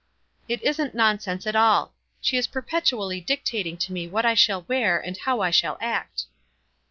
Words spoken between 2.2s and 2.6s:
She is